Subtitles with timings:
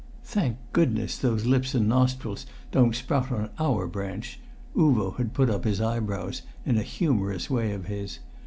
[0.23, 4.39] ]"Thank goodness those lips and nostrils don't sprout on our branch!"
[4.75, 8.17] Uvo had put up his eyebrows in a humorous way of his.